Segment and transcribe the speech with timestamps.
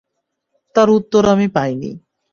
[0.75, 1.91] তার উত্তর আমি পাইনি।